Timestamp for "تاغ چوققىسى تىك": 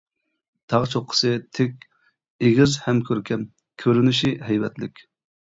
0.73-1.85